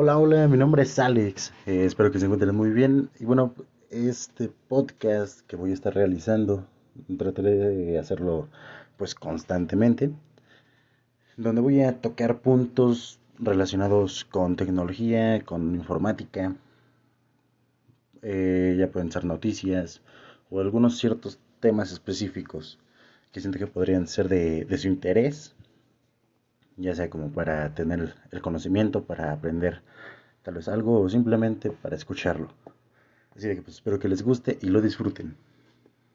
[0.00, 3.10] Hola, hola, mi nombre es Alex, eh, espero que se encuentren muy bien.
[3.18, 3.52] Y bueno,
[3.90, 6.68] este podcast que voy a estar realizando,
[7.18, 8.46] trataré de hacerlo
[8.96, 10.12] pues constantemente,
[11.36, 16.54] donde voy a tocar puntos relacionados con tecnología, con informática,
[18.22, 20.00] eh, ya pueden ser noticias
[20.48, 22.78] o algunos ciertos temas específicos
[23.32, 25.56] que siento que podrían ser de, de su interés
[26.78, 29.82] ya sea como para tener el conocimiento, para aprender
[30.42, 32.48] tal vez algo o simplemente para escucharlo.
[33.36, 35.36] Así que pues espero que les guste y lo disfruten.